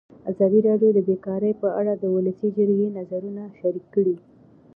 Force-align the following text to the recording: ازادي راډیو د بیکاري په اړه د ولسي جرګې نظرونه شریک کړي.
ازادي 0.31 0.59
راډیو 0.67 0.89
د 0.93 0.99
بیکاري 1.09 1.51
په 1.61 1.67
اړه 1.79 1.93
د 1.97 2.03
ولسي 2.15 2.47
جرګې 2.57 2.89
نظرونه 2.97 3.43
شریک 3.59 3.85
کړي. 3.95 4.15